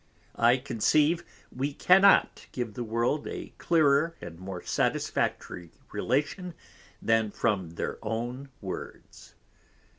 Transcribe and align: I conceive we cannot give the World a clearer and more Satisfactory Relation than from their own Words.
I 0.39 0.57
conceive 0.57 1.23
we 1.55 1.73
cannot 1.73 2.47
give 2.53 2.73
the 2.73 2.83
World 2.83 3.27
a 3.27 3.53
clearer 3.59 4.15
and 4.19 4.39
more 4.39 4.63
Satisfactory 4.63 5.69
Relation 5.91 6.55
than 7.03 7.29
from 7.29 7.75
their 7.75 7.99
own 8.01 8.49
Words. 8.61 9.35